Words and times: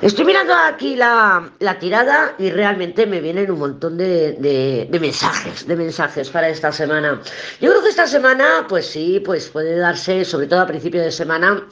Estoy 0.00 0.24
mirando 0.26 0.54
aquí 0.54 0.94
la, 0.94 1.50
tirada 1.80 2.34
y 2.38 2.50
realmente 2.50 3.04
me 3.04 3.20
vienen 3.20 3.50
un 3.50 3.58
montón 3.58 3.98
de, 3.98 4.88
mensajes, 5.00 5.66
de 5.66 5.74
mensajes 5.74 6.30
para 6.30 6.48
esta 6.48 6.70
semana. 6.70 7.20
Yo 7.60 7.70
creo 7.70 7.82
que 7.82 7.88
esta 7.88 8.06
semana, 8.06 8.66
pues 8.68 8.86
sí, 8.86 9.20
pues 9.24 9.48
puede 9.48 9.76
darse, 9.76 10.24
sobre 10.24 10.46
todo 10.46 10.60
a 10.60 10.66
principio 10.66 11.02
de 11.02 11.10
semana, 11.10 11.66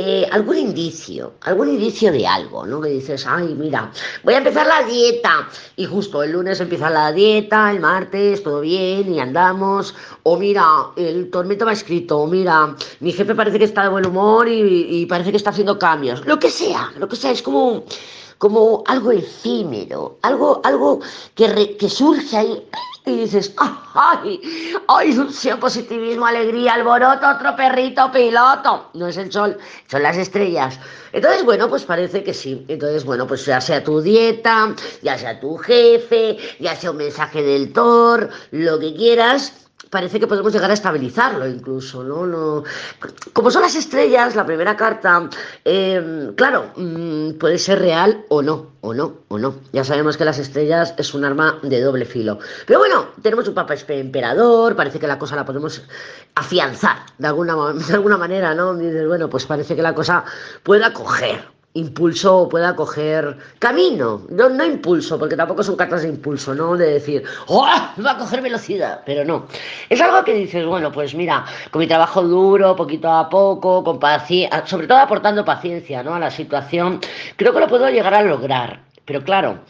eh, 0.00 0.28
algún 0.30 0.56
indicio, 0.56 1.34
algún 1.40 1.70
indicio 1.70 2.12
de 2.12 2.24
algo, 2.24 2.64
¿no? 2.64 2.80
Que 2.80 2.90
dices, 2.90 3.26
ay, 3.26 3.56
mira, 3.58 3.90
voy 4.22 4.34
a 4.34 4.38
empezar 4.38 4.64
la 4.64 4.84
dieta 4.84 5.48
y 5.74 5.86
justo 5.86 6.22
el 6.22 6.30
lunes 6.30 6.60
empieza 6.60 6.88
la 6.88 7.10
dieta, 7.10 7.72
el 7.72 7.80
martes 7.80 8.44
todo 8.44 8.60
bien 8.60 9.12
y 9.12 9.18
andamos, 9.18 9.96
o 10.22 10.38
mira, 10.38 10.64
el 10.94 11.28
tormento 11.30 11.64
me 11.64 11.72
ha 11.72 11.74
escrito, 11.74 12.20
o 12.20 12.28
mira, 12.28 12.76
mi 13.00 13.10
jefe 13.10 13.34
parece 13.34 13.58
que 13.58 13.64
está 13.64 13.82
de 13.82 13.88
buen 13.88 14.06
humor 14.06 14.46
y, 14.48 15.04
parece 15.06 15.32
que 15.32 15.36
está 15.36 15.50
haciendo 15.50 15.80
cambios, 15.80 16.24
lo 16.26 16.38
que 16.38 16.50
sea, 16.50 16.92
lo 16.96 17.08
que 17.08 17.16
sea, 17.16 17.32
es 17.32 17.42
como 17.42 17.82
como 18.38 18.84
algo 18.86 19.12
efímero, 19.12 20.18
algo, 20.22 20.60
algo 20.64 21.00
que, 21.34 21.76
que 21.76 21.88
surge 21.88 22.36
ahí 22.36 22.64
y 23.08 23.16
dices, 23.22 23.52
¡ay! 23.56 24.40
¡ay! 24.86 25.10
Ilusión, 25.10 25.58
positivismo, 25.58 26.26
alegría, 26.26 26.74
alboroto, 26.74 27.28
otro 27.28 27.56
perrito 27.56 28.10
piloto. 28.12 28.90
No 28.94 29.08
es 29.08 29.16
el 29.16 29.32
sol, 29.32 29.58
son 29.86 30.02
las 30.02 30.16
estrellas. 30.16 30.78
Entonces, 31.12 31.44
bueno, 31.44 31.68
pues 31.68 31.84
parece 31.84 32.22
que 32.22 32.34
sí. 32.34 32.64
Entonces, 32.68 33.04
bueno, 33.04 33.26
pues 33.26 33.44
ya 33.46 33.60
sea 33.60 33.82
tu 33.82 34.00
dieta, 34.00 34.74
ya 35.02 35.16
sea 35.16 35.40
tu 35.40 35.56
jefe, 35.56 36.36
ya 36.60 36.76
sea 36.76 36.90
un 36.90 36.98
mensaje 36.98 37.42
del 37.42 37.72
Thor, 37.72 38.28
lo 38.50 38.78
que 38.78 38.94
quieras, 38.94 39.67
parece 39.90 40.20
que 40.20 40.26
podemos 40.26 40.52
llegar 40.52 40.70
a 40.70 40.74
estabilizarlo 40.74 41.46
incluso, 41.46 42.02
¿no? 42.02 42.26
no 42.26 42.64
como 43.32 43.50
son 43.50 43.62
las 43.62 43.74
estrellas, 43.74 44.34
la 44.34 44.46
primera 44.46 44.76
carta, 44.76 45.28
em, 45.64 46.34
claro, 46.34 46.72
mm, 46.76 47.32
puede 47.38 47.58
ser 47.58 47.78
real 47.78 48.24
o 48.28 48.42
no, 48.42 48.72
o 48.80 48.94
no, 48.94 49.18
o 49.28 49.38
no. 49.38 49.54
Ya 49.72 49.84
sabemos 49.84 50.16
que 50.16 50.24
las 50.24 50.38
estrellas 50.38 50.94
es 50.96 51.14
un 51.14 51.24
arma 51.24 51.58
de 51.62 51.80
doble 51.80 52.04
filo. 52.04 52.38
Pero 52.66 52.78
bueno, 52.80 53.08
tenemos 53.22 53.48
un 53.48 53.54
papa 53.54 53.74
emperador, 53.88 54.76
parece 54.76 54.98
que 54.98 55.06
la 55.06 55.18
cosa 55.18 55.36
la 55.36 55.44
podemos 55.44 55.82
afianzar 56.34 56.98
de 57.18 57.26
alguna, 57.26 57.54
de 57.74 57.94
alguna 57.94 58.16
manera, 58.16 58.54
¿no? 58.54 58.74
Dices, 58.74 59.06
bueno, 59.06 59.28
pues 59.28 59.46
parece 59.46 59.76
que 59.76 59.82
la 59.82 59.94
cosa 59.94 60.24
pueda 60.62 60.92
coger 60.92 61.57
impulso 61.78 62.48
pueda 62.48 62.74
coger 62.74 63.36
camino, 63.58 64.22
no, 64.30 64.48
no 64.48 64.64
impulso, 64.64 65.18
porque 65.18 65.36
tampoco 65.36 65.62
son 65.62 65.76
cartas 65.76 66.02
de 66.02 66.08
impulso, 66.08 66.54
¿no? 66.54 66.76
De 66.76 66.94
decir, 66.94 67.22
¡oh! 67.46 67.66
Va 68.04 68.12
a 68.12 68.18
coger 68.18 68.42
velocidad, 68.42 69.02
pero 69.04 69.24
no. 69.24 69.46
Es 69.88 70.00
algo 70.00 70.24
que 70.24 70.34
dices, 70.34 70.66
bueno, 70.66 70.92
pues 70.92 71.14
mira, 71.14 71.44
con 71.70 71.80
mi 71.80 71.86
trabajo 71.86 72.22
duro, 72.22 72.76
poquito 72.76 73.10
a 73.10 73.28
poco, 73.28 73.82
con 73.84 73.98
sobre 74.64 74.86
todo 74.86 74.98
aportando 74.98 75.44
paciencia, 75.44 76.02
¿no? 76.02 76.14
A 76.14 76.18
la 76.18 76.30
situación, 76.30 77.00
creo 77.36 77.52
que 77.52 77.60
lo 77.60 77.68
puedo 77.68 77.88
llegar 77.88 78.14
a 78.14 78.22
lograr, 78.22 78.80
pero 79.04 79.22
claro. 79.22 79.60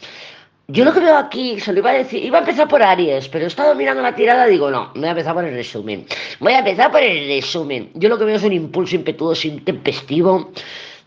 Yo 0.71 0.85
lo 0.85 0.93
que 0.93 0.99
veo 0.99 1.17
aquí, 1.17 1.59
se 1.59 1.73
lo 1.73 1.79
iba 1.79 1.89
a 1.89 1.93
decir, 1.93 2.23
iba 2.23 2.37
a 2.37 2.41
empezar 2.41 2.67
por 2.67 2.83
Aries, 2.83 3.27
pero 3.27 3.45
he 3.45 3.47
estado 3.47 3.73
mirando 3.73 4.03
la 4.03 4.13
tirada 4.13 4.47
y 4.47 4.51
digo, 4.51 4.69
no, 4.69 4.91
voy 4.93 5.05
a 5.05 5.09
empezar 5.09 5.33
por 5.33 5.43
el 5.43 5.55
resumen. 5.55 6.05
Voy 6.39 6.53
a 6.53 6.59
empezar 6.59 6.91
por 6.91 7.01
el 7.01 7.27
resumen. 7.27 7.89
Yo 7.95 8.07
lo 8.07 8.19
que 8.19 8.25
veo 8.25 8.35
es 8.35 8.43
un 8.43 8.53
impulso 8.53 8.95
impetuoso, 8.95 9.47
intempestivo, 9.47 10.51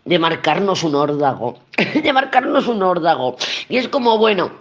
de 0.05 0.19
marcarnos 0.19 0.83
un 0.83 0.95
órdago, 0.95 1.59
de 1.93 2.13
marcarnos 2.13 2.67
un 2.67 2.83
órdago. 2.83 3.37
Y 3.69 3.77
es 3.77 3.87
como, 3.87 4.17
bueno, 4.17 4.51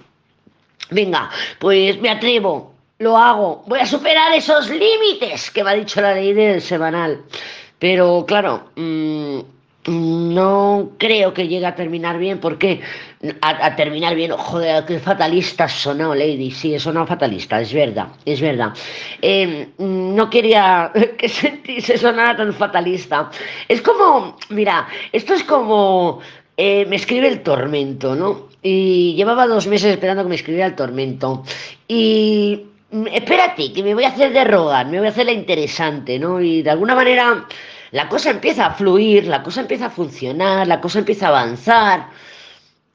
venga, 0.90 1.30
pues 1.58 2.00
me 2.00 2.10
atrevo, 2.10 2.72
lo 2.98 3.16
hago, 3.16 3.64
voy 3.66 3.80
a 3.80 3.86
superar 3.86 4.32
esos 4.34 4.68
límites 4.70 5.50
que 5.50 5.64
me 5.64 5.70
ha 5.70 5.74
dicho 5.74 6.00
la 6.00 6.14
ley 6.14 6.32
del 6.32 6.60
semanal. 6.60 7.22
Pero 7.78 8.24
claro, 8.26 8.68
mmm, 8.76 9.40
no 9.86 10.92
creo 10.98 11.34
que 11.34 11.48
llegue 11.48 11.66
a 11.66 11.74
terminar 11.74 12.18
bien, 12.18 12.38
porque 12.38 12.80
a, 13.40 13.74
terminar 13.74 14.14
bien, 14.14 14.30
joder, 14.32 14.84
qué 14.84 14.98
fatalista 15.00 15.68
sonó, 15.68 16.14
Lady, 16.14 16.50
sí, 16.50 16.78
sonó 16.78 17.06
fatalista, 17.06 17.60
es 17.60 17.72
verdad, 17.72 18.08
es 18.24 18.40
verdad. 18.40 18.72
Em, 19.20 19.68
no 19.78 20.30
quería 20.30 20.92
que 21.18 21.28
se 21.28 21.98
sonara 21.98 22.36
tan 22.36 22.52
fatalista. 22.52 23.30
Es 23.68 23.82
como, 23.82 24.36
mira, 24.50 24.86
esto 25.12 25.34
es 25.34 25.42
como, 25.44 26.20
eh, 26.56 26.86
me 26.86 26.96
escribe 26.96 27.28
el 27.28 27.42
tormento, 27.42 28.14
¿no? 28.14 28.48
Y 28.62 29.14
llevaba 29.14 29.46
dos 29.46 29.66
meses 29.66 29.92
esperando 29.92 30.22
que 30.22 30.28
me 30.28 30.34
escribiera 30.36 30.66
el 30.66 30.76
tormento. 30.76 31.42
Y 31.88 32.66
mm, 32.90 33.06
espérate, 33.08 33.72
que 33.72 33.82
me 33.82 33.94
voy 33.94 34.04
a 34.04 34.08
hacer 34.08 34.32
de 34.32 34.44
rogar, 34.44 34.86
me 34.86 34.98
voy 34.98 35.08
a 35.08 35.10
hacer 35.10 35.26
la 35.26 35.32
interesante, 35.32 36.18
¿no? 36.18 36.40
Y 36.40 36.62
de 36.62 36.70
alguna 36.70 36.94
manera 36.94 37.46
la 37.92 38.08
cosa 38.08 38.30
empieza 38.30 38.66
a 38.66 38.74
fluir, 38.74 39.26
la 39.26 39.42
cosa 39.42 39.60
empieza 39.60 39.86
a 39.86 39.90
funcionar, 39.90 40.66
la 40.66 40.80
cosa 40.80 40.98
empieza 40.98 41.26
a 41.26 41.28
avanzar. 41.28 42.08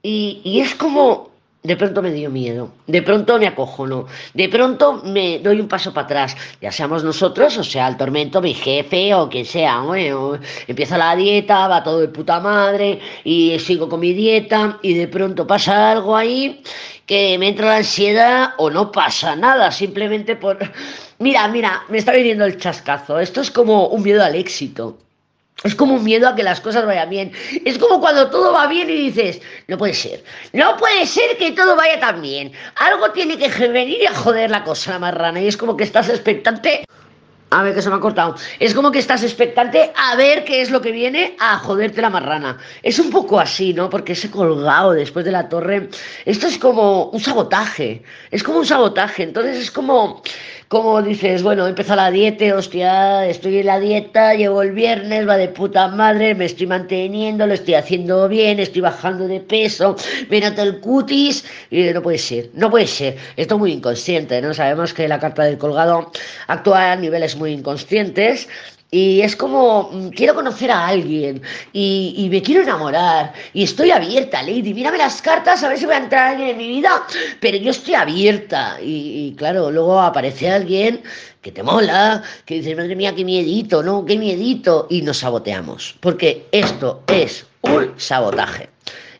Y, 0.01 0.59
es 0.59 0.73
como, 0.75 1.29
de 1.61 1.75
pronto 1.75 2.01
me 2.01 2.11
dio 2.11 2.29
miedo, 2.29 2.71
de 2.87 3.01
pronto 3.03 3.37
me 3.37 3.47
acojono, 3.47 4.07
de 4.33 4.49
pronto 4.49 5.01
me 5.03 5.39
doy 5.39 5.59
un 5.59 5.67
paso 5.67 5.93
para 5.93 6.05
atrás, 6.05 6.37
ya 6.61 6.71
seamos 6.71 7.03
nosotros, 7.03 7.57
o 7.57 7.63
sea, 7.63 7.87
el 7.87 7.97
tormento, 7.97 8.41
mi 8.41 8.53
jefe 8.53 9.13
o 9.13 9.29
quien 9.29 9.45
sea, 9.45 9.81
bueno, 9.81 10.39
empieza 10.67 10.97
la 10.97 11.15
dieta, 11.15 11.67
va 11.67 11.83
todo 11.83 11.99
de 11.99 12.07
puta 12.07 12.39
madre 12.39 12.99
y 13.23 13.59
sigo 13.59 13.89
con 13.89 13.99
mi 13.99 14.13
dieta 14.13 14.79
y 14.81 14.93
de 14.93 15.07
pronto 15.07 15.45
pasa 15.45 15.91
algo 15.91 16.15
ahí 16.15 16.63
que 17.05 17.37
me 17.37 17.49
entra 17.49 17.67
la 17.67 17.77
ansiedad 17.77 18.53
o 18.57 18.69
no 18.69 18.91
pasa 18.91 19.35
nada, 19.35 19.71
simplemente 19.71 20.35
por 20.35 20.57
Mira, 21.19 21.47
mira, 21.47 21.83
me 21.89 21.97
está 21.97 22.11
viniendo 22.11 22.45
el 22.45 22.57
chascazo. 22.57 23.19
Esto 23.19 23.41
es 23.41 23.49
como 23.49 23.87
un 23.87 24.03
miedo 24.03 24.23
al 24.23 24.35
éxito. 24.35 24.97
Es 25.63 25.73
como 25.73 25.95
un 25.95 26.03
miedo 26.03 26.27
a 26.27 26.35
que 26.35 26.43
las 26.43 26.61
cosas 26.61 26.85
vayan 26.85 27.09
bien. 27.09 27.31
Es 27.65 27.79
como 27.79 27.99
cuando 27.99 28.29
todo 28.29 28.53
va 28.53 28.67
bien 28.67 28.89
y 28.89 29.09
dices, 29.09 29.41
no 29.67 29.77
puede 29.77 29.95
ser. 29.95 30.23
No 30.53 30.77
puede 30.77 31.07
ser 31.07 31.35
que 31.37 31.51
todo 31.51 31.75
vaya 31.75 31.99
tan 31.99 32.21
bien. 32.21 32.51
Algo 32.75 33.11
tiene 33.11 33.37
que 33.37 33.49
venir 33.67 34.07
a 34.07 34.13
joder 34.13 34.51
la 34.51 34.63
cosa, 34.63 34.91
la 34.91 34.99
marrana. 34.99 35.41
Y 35.41 35.47
es 35.47 35.57
como 35.57 35.75
que 35.75 35.83
estás 35.83 36.09
expectante. 36.09 36.85
A 37.49 37.63
ver, 37.63 37.73
que 37.73 37.81
se 37.81 37.89
me 37.89 37.95
ha 37.95 37.99
cortado. 37.99 38.35
Es 38.59 38.75
como 38.75 38.91
que 38.91 38.99
estás 38.99 39.23
expectante 39.23 39.91
a 39.95 40.15
ver 40.17 40.43
qué 40.43 40.61
es 40.61 40.69
lo 40.69 40.81
que 40.81 40.91
viene 40.91 41.35
a 41.39 41.57
joderte 41.57 42.01
la 42.01 42.09
marrana. 42.09 42.57
Es 42.83 42.99
un 42.99 43.09
poco 43.09 43.39
así, 43.39 43.73
¿no? 43.73 43.89
Porque 43.89 44.11
ese 44.11 44.29
colgado 44.29 44.91
después 44.91 45.25
de 45.25 45.31
la 45.31 45.47
torre. 45.49 45.89
Esto 46.25 46.47
es 46.47 46.57
como 46.59 47.05
un 47.05 47.19
sabotaje. 47.21 48.03
Es 48.29 48.43
como 48.43 48.59
un 48.59 48.65
sabotaje. 48.65 49.23
Entonces 49.23 49.57
es 49.57 49.71
como 49.71 50.21
como 50.67 51.01
dices, 51.01 51.43
bueno, 51.43 51.65
empieza 51.65 51.95
la 51.95 52.11
dieta, 52.11 52.53
hostia, 52.53 53.25
estoy 53.25 53.59
en 53.59 53.67
la 53.67 53.79
dieta, 53.79 54.33
llevo 54.33 54.61
el 54.61 54.73
viernes, 54.73 55.27
va 55.27 55.37
de 55.37 55.47
puta 55.47 55.87
madre, 55.87 56.35
me 56.35 56.43
estoy 56.45 56.67
manteniendo, 56.67 57.47
lo 57.47 57.53
estoy 57.53 57.75
haciendo 57.75 58.27
bien, 58.27 58.59
estoy 58.59 58.81
bajando 58.81 59.27
de 59.27 59.39
peso, 59.39 59.95
me 60.29 60.39
el 60.39 60.79
cutis, 60.79 61.45
y 61.71 61.83
no 61.83 62.01
puede 62.01 62.17
ser, 62.17 62.49
no 62.53 62.69
puede 62.69 62.87
ser. 62.87 63.15
Esto 63.37 63.55
es 63.55 63.59
muy 63.59 63.71
inconsciente, 63.71 64.41
¿no? 64.41 64.53
Sabemos 64.53 64.93
que 64.93 65.07
la 65.07 65.19
carta 65.19 65.43
del 65.43 65.57
colgado 65.57 66.11
actúa 66.47 66.91
a 66.91 66.95
niveles 66.97 67.37
muy 67.37 67.51
inconscientes, 67.51 68.49
y 68.89 69.21
es 69.21 69.35
como, 69.35 69.89
mm, 69.91 70.09
quiero 70.09 70.33
conocer 70.33 70.71
a 70.71 70.87
alguien 70.87 71.41
y, 71.73 72.27
me 72.31 72.41
quiero 72.41 72.61
enamorar 72.61 73.33
y 73.53 73.63
estoy 73.63 73.91
abierta, 73.91 74.41
Lady. 74.41 74.73
Mírame 74.73 74.97
las 74.97 75.21
cartas 75.21 75.63
a 75.63 75.69
ver 75.69 75.77
si 75.77 75.85
voy 75.85 75.95
a 75.95 75.99
entrar 75.99 76.31
alguien 76.31 76.49
en 76.49 76.57
mi 76.57 76.67
vida, 76.67 77.03
pero 77.41 77.57
yo 77.57 77.71
estoy 77.71 77.95
abierta. 77.95 78.77
Y, 78.81 79.27
y 79.27 79.35
claro, 79.35 79.71
luego 79.71 79.99
aparece 79.99 80.49
alguien 80.49 81.01
que 81.41 81.51
te 81.51 81.63
mola, 81.63 82.23
que 82.45 82.55
dice, 82.55 82.75
madre 82.75 82.95
mía, 82.95 83.13
qué 83.15 83.25
miedito, 83.25 83.83
¿no? 83.83 84.05
Qué 84.05 84.17
miedito. 84.17 84.87
Y 84.89 85.01
nos 85.01 85.17
saboteamos, 85.17 85.95
porque 85.99 86.47
esto 86.51 87.03
es 87.07 87.45
un 87.61 87.93
sabotaje. 87.97 88.69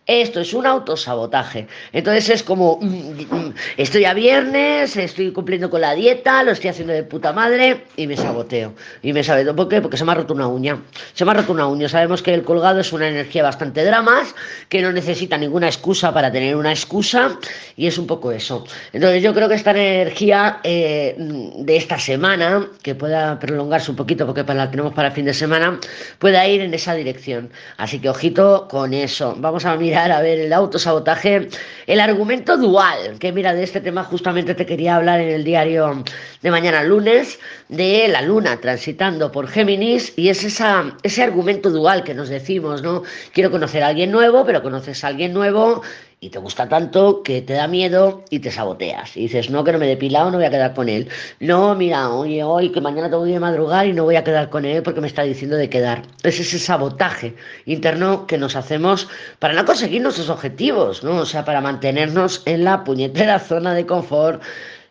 Esto 0.08 0.40
es 0.40 0.54
un 0.54 0.66
autosabotaje. 0.66 1.68
Entonces 1.92 2.30
es 2.30 2.42
como, 2.42 2.80
mm, 2.82 2.86
mm, 3.30 3.54
estoy 3.76 4.06
a 4.06 4.14
viernes, 4.14 4.96
estoy 4.96 5.34
cumpliendo 5.34 5.70
con 5.70 5.82
la 5.82 5.94
dieta, 5.94 6.44
lo 6.44 6.52
estoy 6.52 6.70
haciendo 6.70 6.94
de 6.94 7.04
puta 7.04 7.34
madre 7.34 7.84
y 7.98 8.08
me 8.08 8.16
saboteo. 8.16 8.74
Y 9.04 9.12
me 9.12 9.22
saboteo. 9.22 9.54
¿Por 9.54 9.68
qué? 9.68 9.82
Porque 9.82 9.98
se 9.98 10.06
me 10.06 10.14
ha 10.14 10.16
roto 10.16 10.34
una 10.34 10.48
uña. 10.48 10.82
Se 11.14 11.26
me 11.26 11.32
ha 11.32 11.34
roto 11.34 11.52
una 11.52 11.68
uña. 11.68 11.90
Sabemos 11.90 12.22
que 12.22 12.34
el 12.34 12.44
colgado 12.44 12.80
es 12.80 12.94
una 12.94 13.10
energía 13.10 13.44
bastante 13.44 13.84
dramas, 13.84 14.34
que 14.70 14.82
no 14.82 14.94
necesita 14.94 15.38
ninguna 15.38 15.68
excusa 15.68 16.14
para 16.14 16.32
tener 16.32 16.56
una 16.56 16.72
excusa 16.72 17.38
y 17.76 17.88
es 17.88 17.98
un 17.98 18.08
poco 18.08 18.32
eso. 18.32 18.66
Entonces 18.94 19.22
yo 19.22 19.34
creo 19.34 19.50
que 19.50 19.56
esta 19.56 19.72
energía 19.72 20.62
eh, 20.64 21.16
de 21.18 21.76
esta 21.76 22.00
semana, 22.00 22.66
que 22.82 22.96
pueda 22.96 23.38
prolongarse 23.40 23.92
un 23.92 23.98
poquito 23.98 24.26
porque 24.26 24.46
la 24.54 24.72
tenemos 24.72 24.94
para 24.94 25.12
fin 25.12 25.26
de 25.26 25.34
semana, 25.34 25.78
pueda 26.18 26.48
ir 26.48 26.62
en 26.62 26.74
esa 26.74 26.94
dirección. 26.94 27.50
Así 27.76 28.00
que 28.00 28.10
ojito 28.10 28.70
con 28.70 28.94
eso. 28.94 29.36
Vamos 29.38 29.66
a 29.66 29.76
mirar 29.76 29.97
a 29.98 30.22
ver 30.22 30.40
el 30.40 30.54
autosabotaje, 30.54 31.50
el 31.88 32.00
argumento 32.00 32.58
dual, 32.58 33.18
que 33.20 33.32
mira, 33.32 33.54
de 33.54 33.64
este 33.64 33.82
tema 33.82 34.04
justamente 34.04 34.54
te 34.54 34.66
quería 34.66 34.96
hablar 34.96 35.20
en 35.20 35.30
el 35.30 35.44
diario 35.44 36.04
de 36.42 36.52
mañana 36.52 36.84
lunes, 36.84 37.40
de 37.68 38.08
la 38.08 38.22
luna 38.22 38.60
transitando 38.62 39.32
por 39.32 39.48
Géminis, 39.48 40.14
y 40.16 40.30
es 40.30 40.44
esa, 40.44 40.96
ese 41.04 41.24
argumento 41.24 41.72
dual 41.72 42.04
que 42.04 42.14
nos 42.14 42.30
decimos, 42.30 42.84
¿no? 42.84 43.04
Quiero 43.34 43.50
conocer 43.50 43.84
a 43.84 43.88
alguien 43.88 44.12
nuevo, 44.12 44.46
pero 44.46 44.62
conoces 44.62 45.04
a 45.04 45.08
alguien 45.08 45.34
nuevo 45.34 45.82
y 46.20 46.30
te 46.30 46.40
gusta 46.40 46.68
tanto 46.68 47.22
que 47.22 47.42
te 47.44 47.54
da 47.54 47.68
miedo 47.68 48.24
y 48.30 48.40
te 48.40 48.52
saboteas. 48.52 49.16
Y 49.16 49.22
dices, 49.22 49.50
no, 49.52 49.64
que 49.64 49.72
no 49.72 49.78
me 49.78 49.86
he 49.86 49.90
depilado, 49.90 50.32
no 50.32 50.38
voy 50.38 50.48
a 50.48 50.50
quedar 50.50 50.74
con 50.74 50.90
él. 50.90 51.10
No, 51.40 51.76
mira, 51.76 52.10
oye, 52.10 52.44
hoy 52.44 52.72
que 52.72 52.82
mañana 52.82 53.10
tengo 53.10 53.26
que 53.26 53.40
madrugar 53.40 53.86
y 53.86 53.94
no 53.94 54.04
voy 54.04 54.16
a 54.16 54.24
quedar 54.24 54.50
con 54.50 54.66
él 54.66 54.82
porque 54.82 55.02
me 55.02 55.08
está 55.08 55.24
diciendo 55.24 55.56
de 55.58 55.70
quedar. 55.70 56.02
Es 56.24 56.40
ese 56.40 56.58
sabotaje 56.58 57.36
interno 57.66 58.26
que 58.26 58.38
nos 58.38 58.56
hacemos 58.56 59.08
para 59.40 59.54
no 59.54 59.66
conseguir 59.66 60.02
nuestros 60.02 60.30
objetivos, 60.30 61.04
¿no? 61.04 61.18
O 61.18 61.26
sea, 61.26 61.46
para 61.46 61.62
mantenernos 61.62 62.42
en 62.46 62.64
la 62.64 62.84
puñetera 62.84 63.40
zona 63.48 63.74
de 63.74 63.86
confort 63.86 64.42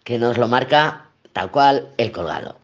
que 0.05 0.19
nos 0.19 0.39
lo 0.39 0.47
marca 0.47 1.07
tal 1.33 1.51
cual 1.51 1.89
el 1.99 2.13
colgado. 2.13 2.57